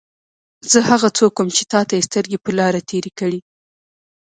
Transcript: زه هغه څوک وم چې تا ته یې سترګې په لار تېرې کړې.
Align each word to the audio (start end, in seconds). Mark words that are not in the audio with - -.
زه 0.71 0.79
هغه 0.89 1.09
څوک 1.17 1.33
وم 1.37 1.49
چې 1.57 1.63
تا 1.71 1.79
ته 1.87 1.93
یې 1.97 2.07
سترګې 2.09 2.37
په 2.43 2.51
لار 2.57 2.73
تېرې 2.89 3.11
کړې. 3.19 3.39